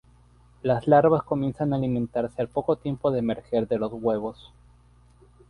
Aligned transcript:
Las 0.63 0.87
larvas 0.87 1.21
comienzan 1.21 1.73
a 1.73 1.75
alimentarse 1.75 2.41
al 2.41 2.47
poco 2.47 2.75
tiempo 2.75 3.11
de 3.11 3.19
emerger 3.19 3.67
de 3.67 3.77
los 3.77 3.93
huevos. 3.93 4.51